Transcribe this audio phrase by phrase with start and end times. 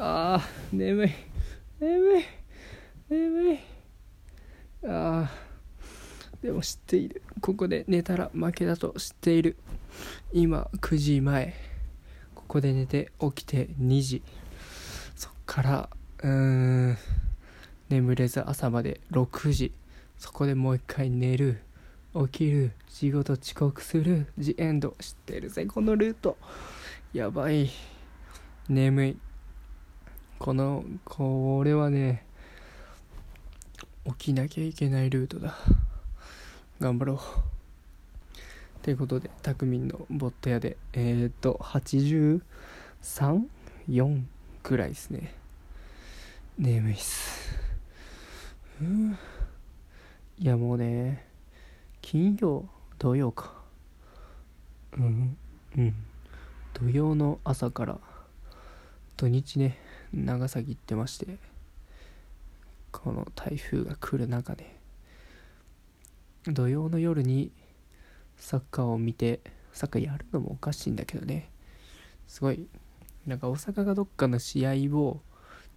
[0.00, 1.10] あー眠い。
[1.80, 2.24] 眠い。
[3.10, 3.58] 眠い。
[4.84, 6.42] あー。
[6.42, 7.22] でも知っている。
[7.40, 9.56] ここで寝たら負けだと知っている。
[10.32, 11.52] 今9時前。
[12.36, 14.22] ここで寝て起きて2時。
[15.16, 15.90] そっから
[16.22, 16.30] うー
[16.92, 16.96] ん。
[17.88, 19.72] 眠れず朝まで6時。
[20.16, 21.60] そこでもう一回寝る。
[22.14, 22.70] 起きる。
[22.86, 24.28] 仕事遅刻する。
[24.38, 24.94] ジエンド。
[25.00, 26.38] 知ってるぜこのルート。
[27.12, 27.68] やばい。
[28.68, 29.16] 眠い。
[30.38, 32.24] このこれはね
[34.06, 35.56] 起きなきゃいけないルートだ。
[36.80, 37.18] 頑張ろう。
[38.82, 42.40] ということでたくみんのボット屋でえー、っと834
[44.62, 45.34] くらいですね。
[46.56, 47.52] 眠いっす。
[48.80, 49.18] うん。
[50.38, 51.26] いやもうね
[52.00, 52.64] 金曜
[52.98, 53.52] 土曜か。
[54.96, 55.36] うん
[55.76, 55.94] うん。
[56.74, 57.98] 土曜の朝から
[59.16, 61.36] 土日ね長崎行ってまして
[62.92, 64.78] この台風が来る中で
[66.46, 67.50] 土曜の夜に
[68.36, 69.40] サッカーを見て
[69.72, 71.50] サッカーやるのもおかしいんだけどね。
[72.26, 72.66] すごい
[73.26, 75.20] なんか大阪がどっかの試合を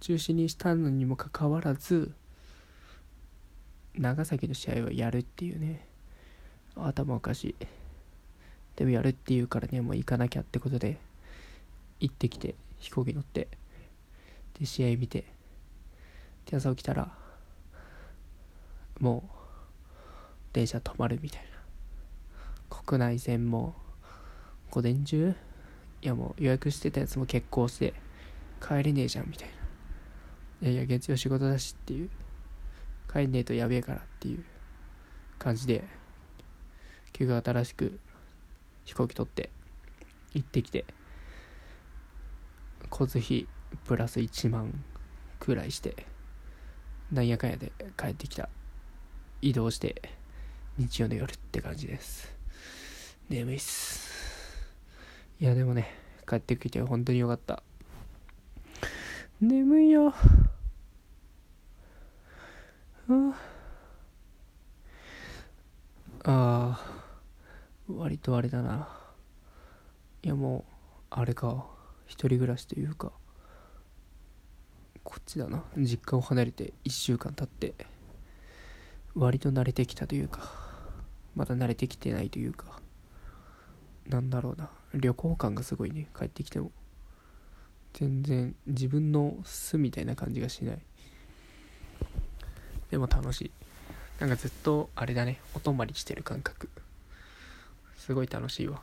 [0.00, 2.12] 中止にしたのにもかかわらず
[3.96, 5.86] 長崎の試合はやるっていうね。
[6.76, 7.66] 頭おかしい。
[8.76, 10.98] でもやるっていうからねもう行かなきゃってことで
[11.98, 13.48] 行ってきて飛行機乗って。
[14.60, 15.24] で試合見て
[16.46, 17.10] で朝起きたら
[19.00, 19.30] もう
[20.52, 21.48] 電車止まるみたいな。
[22.68, 23.74] 国内線も
[24.70, 25.34] 午前中？
[26.02, 27.94] いやもう予約してたやつも欠航して
[28.60, 29.48] 帰れねえじゃんみたい
[30.62, 30.68] な。
[30.68, 32.10] いやいや月曜仕事だしっていう。
[33.12, 34.44] 帰んねえとやべえからっていう。
[35.38, 35.82] 感じで
[37.14, 37.98] 急が新しく
[38.84, 39.48] 飛行機取って
[40.34, 40.84] 行ってきて
[42.90, 43.48] 交通費
[43.84, 44.84] プラス1万
[45.38, 46.06] くらいして
[47.12, 48.48] なんやかんやで帰ってきた。
[49.42, 50.10] 移動して
[50.76, 52.36] 日曜の夜って感じです。
[53.28, 54.10] 眠いっす。
[55.40, 55.94] いやでもね
[56.28, 57.62] 帰ってきて本当によかった。
[59.40, 60.14] 眠いよ。
[66.22, 66.86] ああ
[67.88, 68.88] 割とあれだな。
[70.22, 70.72] いやもう
[71.10, 71.66] あれか。
[72.06, 73.12] 一人暮らしというか。
[75.10, 75.64] こっちだな。
[75.76, 77.74] 実家を離れて1週間経って
[79.16, 80.52] 割と慣れてきたというか
[81.34, 82.78] まだ慣れてきてないというか
[84.08, 84.70] なんだろうな。
[84.94, 86.70] 旅行感がすごいね帰ってきても。
[87.92, 90.78] 全然自分の巣みたいな感じがしない。
[92.92, 93.50] でも楽しい。
[94.20, 95.40] なんかずっとあれだね。
[95.54, 96.68] お泊まりしてる感覚。
[97.96, 98.80] すごい楽しいわ。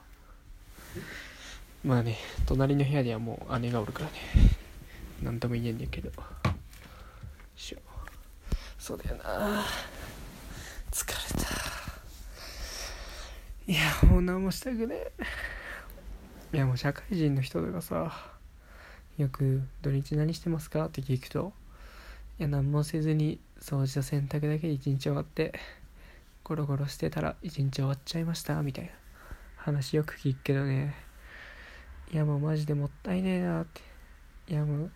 [1.86, 4.57] まあね隣の部屋ではもう姉がおるからね。
[5.22, 6.12] 何とも言えんねんけど。
[7.56, 7.78] しょ。
[8.78, 9.64] そうだよな。
[10.92, 11.08] 疲
[11.38, 11.50] れた。
[13.68, 15.12] いやもう何もしたくねえ。
[16.54, 18.32] いやもう社会人の人とかさ
[19.18, 21.52] よく「土日何してますか?」って聞くと
[22.40, 25.60] いや何もせずに掃除と洗濯だけで一日終わって
[26.46, 28.92] ゴロゴロしてたら一日終わっちゃいましたみたいな
[29.58, 30.96] 話よく聞くけどね。
[32.14, 33.82] いやもうマジでもったいねえなって
[34.50, 34.92] いやもう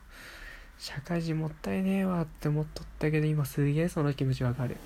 [0.77, 4.77] 社会人もったいねえわって思っとったけど今すげえその気持ちわかる。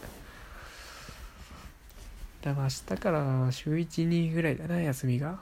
[2.41, 5.39] だから明日から週12ぐらいだな休みが。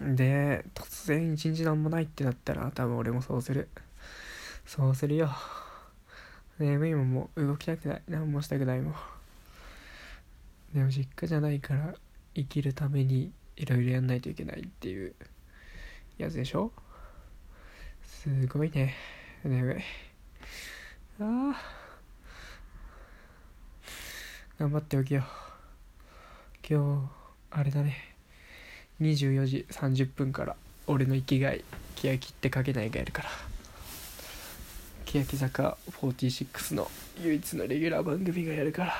[0.00, 3.68] で突然一日何もないってなったら多分俺もそうする。
[4.66, 5.30] そうするよ。
[6.58, 8.02] 眠いももう動きたくない。
[8.08, 8.94] 何もしたくないもん。
[10.74, 11.94] でも実家じゃないから
[12.34, 15.14] 生きるためにいろいろやんないといけないっていう
[16.18, 16.72] やつでしょ？
[18.20, 18.94] すごいね。
[19.42, 19.76] 眠い。
[21.20, 21.56] ああ
[24.58, 25.24] 頑張っておきよ。
[26.68, 27.10] 今日
[27.50, 27.96] あれだね。
[29.00, 30.54] 24時30分から
[30.86, 31.64] 俺の生きがい
[31.96, 33.30] 欅ってかけないがやるから。
[35.04, 36.88] 欅坂46の
[37.24, 38.94] 唯一のレギュラー番組がやるから。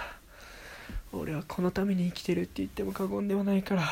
[1.13, 3.85] 俺はこのために生きてるって言っても過言ではないから。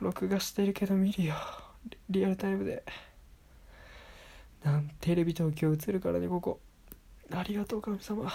[0.00, 1.34] 録画してるけど見るよ。
[2.08, 2.82] リアルタイムで。
[4.64, 6.60] なんテレビ東京映るからねここ。
[7.32, 8.30] ありがとう神様。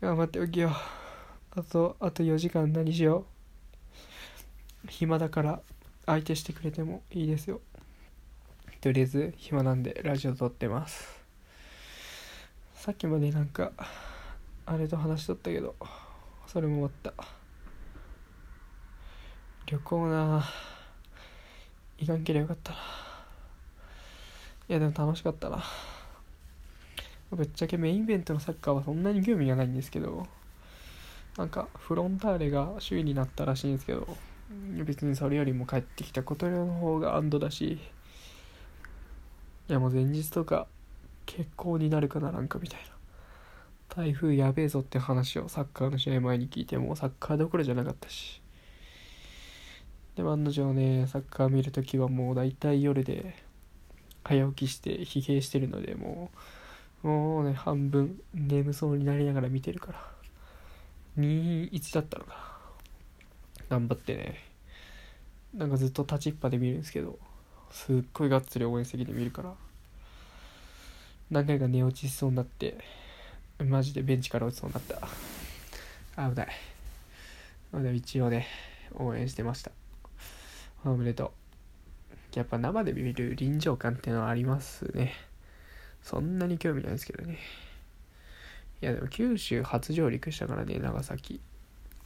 [0.00, 0.72] 頑張っておきよ。
[1.52, 3.26] あとあと4時間何しよ
[4.84, 4.88] う。
[4.88, 5.60] 暇だから
[6.06, 7.60] 相手してくれてもいいですよ。
[8.80, 11.20] とりあえず暇なんでラジオ撮ってます。
[12.74, 13.72] さっきまでなんか
[14.64, 15.76] あれと話しとったけど
[16.46, 17.12] それも終わった。
[19.66, 20.44] 旅行な。
[21.98, 23.09] 行かんけりゃよかったな。
[24.70, 25.64] いやでも楽しかったな。
[27.32, 30.28] ぶっちゃけメインイベントのサッカーはそんなに興味がないんですけど
[31.36, 34.06] なんかフロンターレが首位になったらしいんですけど
[34.84, 37.80] 別にそれよりも帰ってきたことの方が安堵だし
[39.68, 40.68] いやもう前日とか
[41.26, 42.86] 結構になるかななんかみたいな。
[43.96, 48.40] 台風やべえぞって話をサッカーの試合前に聞いてもサッカーどころじゃなかったし。
[50.14, 53.49] でも案の定ねサッカー見るときはもう大体夜で
[54.24, 56.30] 早起きして疲弊してるのでも
[57.02, 60.10] うもうね半分眠そうになりながら見てるから。
[61.18, 63.76] 2-1だったのかな。
[63.78, 64.36] 頑張ってね。
[65.54, 67.18] なんかずっと立ちっぱで見るんですけど
[67.72, 69.54] すっごいがっつり応援席で見るから。
[71.30, 72.78] 何回か寝落ちしそうになって
[73.58, 76.28] マジでベンチから落ちそうになった。
[76.28, 76.48] 危ない。
[77.72, 78.46] まあでも一応ね
[78.94, 79.72] 応援してました。
[80.84, 81.39] おめでとう。
[82.34, 85.14] やっぱ生で見る臨場感っていうのはありますね。
[86.02, 87.38] そんなに興味ないですけどね。
[88.82, 91.40] いやでも九州初上陸したからね長崎。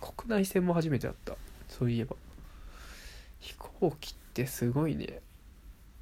[0.00, 1.36] 国内線も初めてだった。
[1.68, 2.16] そういえば。
[3.40, 5.20] 飛行機ってすごいね。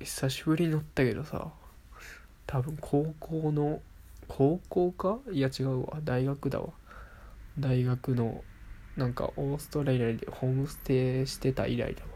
[0.00, 1.52] 久しぶりに乗ったけどさ。
[2.46, 3.80] 多分高校の
[4.28, 5.19] 高校か？
[5.30, 5.98] いや違うわ。
[6.04, 6.70] 大学だわ。
[7.58, 8.42] 大学の
[8.96, 12.12] なんかオーストラリアでホームステイしてた以来だわ。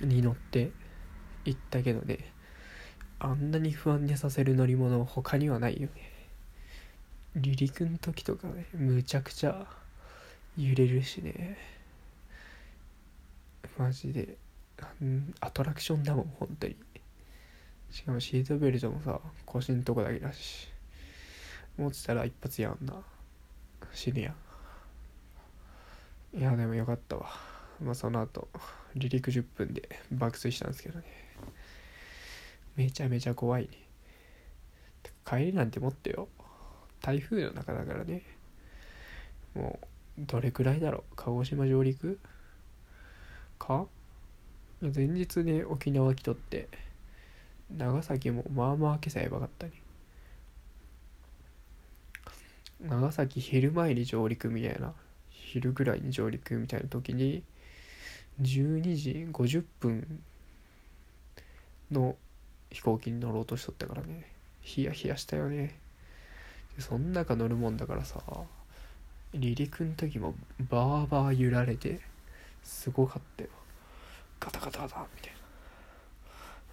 [0.00, 0.70] に乗って
[1.44, 2.18] 行ったけどね。
[3.18, 6.10] あんなに不安にさせる乗り物他にはないよね。
[7.34, 9.66] 離陸の時とかねむちゃくちゃ
[10.56, 11.56] 揺れるしね。
[13.78, 14.36] マジで。
[15.40, 16.76] アトラクションだもん本当に。
[17.90, 20.68] しかもシートベルトもさ腰んとこだけだし。
[21.78, 22.94] 持ってたら一発やんな。
[23.92, 24.34] 死ぬや
[26.34, 26.38] ん。
[26.38, 27.26] いやでもよかったわ。
[27.80, 28.48] まあその後。
[28.96, 31.04] 離陸10分で爆睡したんですけどね。
[32.76, 33.70] めちゃめちゃ怖いね。
[35.24, 36.28] 帰りなんて持ってよ。
[37.00, 38.22] 台風の中だからね。
[39.54, 39.86] もう
[40.18, 41.02] どれくらいだろう。
[41.16, 42.18] 鹿児島上陸？
[43.58, 43.86] か？
[44.80, 46.68] 前日ね沖縄来とって
[47.74, 49.72] 長崎もまあまあ今朝やばかったね。
[52.80, 54.92] 長崎昼前に上陸みたいな
[55.30, 57.42] 昼ぐらいに上陸みたいな時に
[58.42, 60.22] 12時50分
[61.90, 62.16] の
[62.70, 64.26] 飛行機に乗ろうとしとったからね。
[64.60, 65.78] ヒヤヒヤしたよね。
[66.78, 68.20] そん中乗るもんだからさ
[69.32, 70.34] 離陸の時も
[70.70, 72.00] バーバー揺られて
[72.62, 73.50] すごかったよ。
[74.40, 75.32] ガタガタガタみたい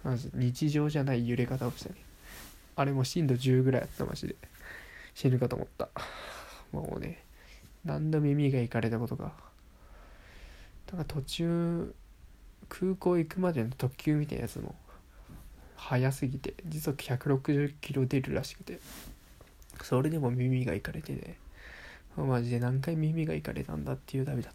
[0.04, 0.10] な。
[0.10, 1.96] マジ日常じゃない揺れ方をしたね。
[2.74, 4.36] あれも震度10ぐらいやったマジで。
[5.14, 5.88] 死ぬかと思った。
[6.72, 7.22] もうね
[7.84, 9.51] 何度耳がいかれたことか。
[10.92, 11.94] だか途中
[12.68, 14.74] 空港行くまでの特急みたいなやつも
[15.76, 18.78] 速すぎて時速160キロ出るらしくて。
[19.82, 21.36] それでも耳がいかれてね。
[22.16, 24.52] マジで何回耳がいかれたんだっていう旅だっ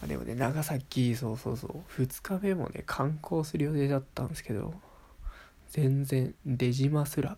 [0.00, 0.06] た。
[0.06, 2.00] でもね長崎そうそうそう。
[2.00, 4.72] 2日目もね観光する予定だったんですけど
[5.68, 7.36] 全然出島すら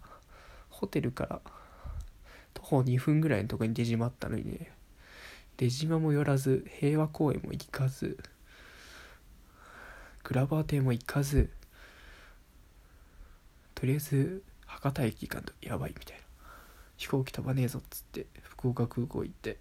[0.68, 1.40] ホテルから
[2.54, 4.70] 徒歩2分ぐらいのとこに出島ったのにね
[5.62, 8.18] 出島も寄らず平和公園も行かず
[10.24, 11.50] グラバー亭も行かず
[13.76, 16.22] とりあえず博多駅行かんとやばいみたいな。
[16.96, 19.58] 飛行機飛ばねえぞっつって福岡空港行って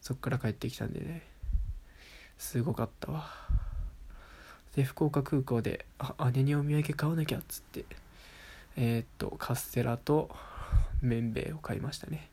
[0.00, 1.22] そっから帰ってきたんでね。
[2.36, 3.30] すごかったわ。
[4.74, 7.84] で福岡空港であ姉にお土産買わなきゃっつって
[8.76, 10.28] えー、っとカステラと
[11.02, 12.30] 麺べいを買いましたね。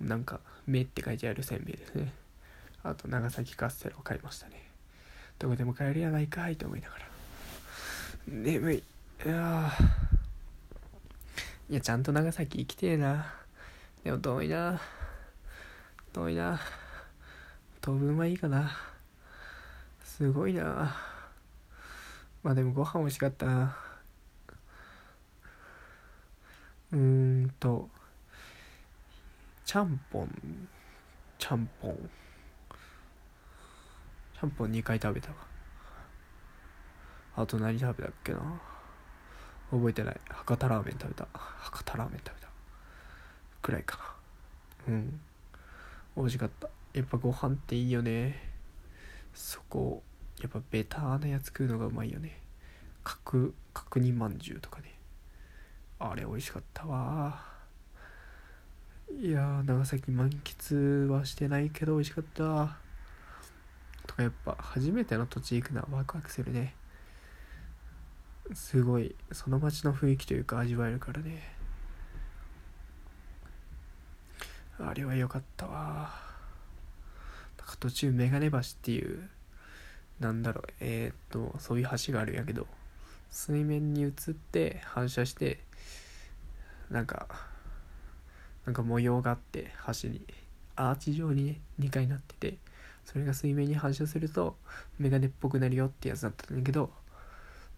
[0.00, 2.12] なんか「目」って書いてあるせんべいですね。
[2.82, 4.68] あと長崎カステラを買いましたね。
[5.38, 7.06] どこでも買えるやないかいと思いながら。
[8.26, 8.76] 眠い。
[8.76, 8.82] い
[9.28, 9.72] や
[11.68, 13.34] いやちゃんと長崎行きてえな。
[14.04, 14.80] でも遠いな。
[16.12, 16.60] 遠いな。
[17.80, 18.76] 当分はいいかな。
[20.04, 20.96] すごいな。
[22.42, 23.76] まあでもご飯美味しかったな。
[26.92, 26.98] うー
[27.46, 27.90] んと。
[29.68, 30.68] ちゃんぽん
[31.38, 32.10] ちゃんぽん。
[34.34, 35.34] ちゃんぽん2回食べたわ
[37.36, 38.40] あと何食べたっけな。
[39.70, 40.20] 覚えてない。
[40.30, 41.28] 博多ラーメン食べた。
[41.34, 42.48] 博多ラーメン食べた。
[43.60, 43.98] くらいか
[44.86, 44.94] な。
[44.94, 45.20] うん。
[46.16, 46.70] 美味しかった。
[46.94, 48.40] やっぱご飯っていいよね。
[49.34, 50.02] そこ
[50.40, 52.40] やっぱベターなやつ食うのがうまいよね。
[53.04, 54.98] 角角煮まんじゅうとかね。
[55.98, 57.57] あれ美味しかったわ。
[59.16, 62.76] いや長崎満喫はしてないけど美味しかった。
[64.06, 66.74] とかやっぱ初めての土地行くのはワクワクするね。
[68.54, 71.42] すごいその街の雰囲気というか味わえるからね。
[74.78, 76.10] あれは良かったわ。
[77.58, 79.28] なんか途中メガネ橋っていう
[80.20, 82.66] なんだろうえー、っとそういう橋があるんやけど
[83.30, 85.60] 水面に映って反射して
[86.90, 87.28] なんか
[88.68, 89.70] なんか模様があって
[90.02, 90.20] 橋に
[90.76, 92.58] アーチ状にね2回なってて
[93.06, 94.56] それが水面に反射すると
[94.98, 96.90] メガネっぽくなるよってやつだったんだけど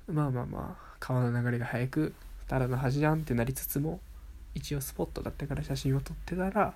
[0.08, 2.12] まあまあまあ川の流れが速く
[2.48, 4.00] ただの橋じゃんってなりつつも
[4.56, 6.74] 一応スポットだったから写真を撮ってたら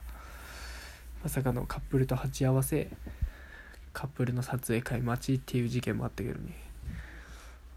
[1.24, 2.90] まさかのカップルと鉢合わせ
[3.92, 6.54] カップルの撮影会待ちっていう事件もあったけどね。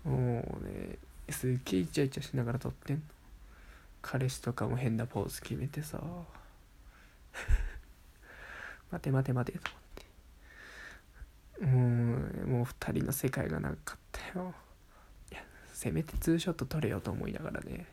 [0.06, 1.00] もうね
[1.32, 3.02] すっげえイチャイチャしながら撮ってんの。
[4.02, 6.00] 彼氏とかも変なポーズ決めてさ。
[8.92, 10.06] 待て待て待てと思って。
[11.66, 14.56] もうもう二人の世界がなかったよ。
[15.74, 17.86] せめてツーショット撮れよと思いながらね。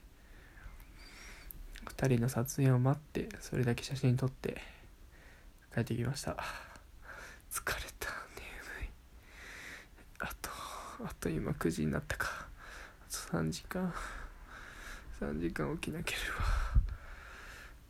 [1.84, 4.62] 2人の撮影を待ってそれだけ写真撮って
[5.74, 6.34] 帰ってきました。
[7.50, 8.46] 疲れた眠
[8.86, 8.88] い。
[10.20, 10.48] あと
[11.04, 12.48] あと今9時になったか。
[13.06, 13.92] あと3時間。
[15.20, 16.18] 3時間起きなけれ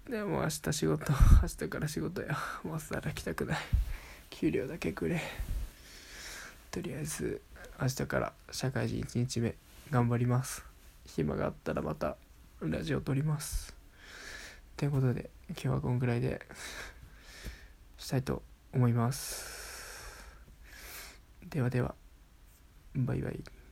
[0.09, 0.19] ば。
[0.19, 1.13] でも明日仕事
[1.43, 2.37] 明日から仕事や。
[2.63, 3.59] もう働きたくない。
[4.31, 5.21] 給料だけくれ。
[6.71, 7.41] とりあえず
[7.81, 9.55] 明日から社会人1日目
[9.91, 10.65] 頑張ります。
[11.07, 12.17] 暇があったらまた
[12.61, 13.75] ラジオ撮ります。
[14.77, 16.45] ということで今日はこんぐらいで
[17.97, 20.25] したいと思います。
[21.49, 21.95] ではでは
[22.95, 23.64] バイバイ。